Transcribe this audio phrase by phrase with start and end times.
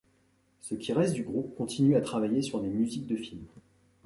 [0.61, 3.45] Ce qui reste du groupe continue à travailler sur des musiques de films.